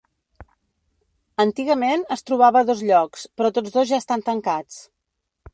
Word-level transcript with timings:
Antigament 1.43 2.07
es 2.17 2.25
trobava 2.29 2.65
a 2.65 2.69
dos 2.71 2.83
llocs, 2.89 3.29
però 3.41 3.55
tots 3.59 3.77
dos 3.79 3.89
ja 3.93 4.03
estan 4.05 4.29
tancats. 4.31 4.85